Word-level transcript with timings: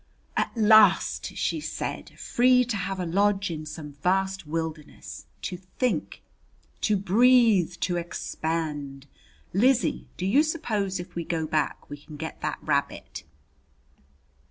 "At 0.35 0.49
last!" 0.57 1.27
she 1.37 1.59
said. 1.59 2.17
"Free 2.17 2.65
to 2.65 2.75
have 2.75 2.99
a 2.99 3.05
lodge 3.05 3.51
in 3.51 3.67
some 3.67 3.91
vast 4.01 4.47
wilderness 4.47 5.27
to 5.43 5.57
think, 5.57 6.23
to 6.81 6.97
breathe, 6.97 7.73
to 7.81 7.97
expand! 7.97 9.05
Lizzie, 9.53 10.07
do 10.17 10.25
you 10.25 10.41
suppose 10.41 10.99
if 10.99 11.13
we 11.13 11.23
go 11.23 11.45
back 11.45 11.87
we 11.87 11.97
can 11.97 12.17
get 12.17 12.41
that 12.41 12.57
rabbit?" 12.63 13.25